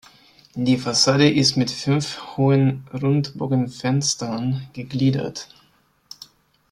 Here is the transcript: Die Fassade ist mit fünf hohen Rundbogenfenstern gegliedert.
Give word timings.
Die 0.55 0.79
Fassade 0.79 1.29
ist 1.29 1.57
mit 1.57 1.69
fünf 1.69 2.35
hohen 2.35 2.87
Rundbogenfenstern 2.91 4.67
gegliedert. 4.73 5.47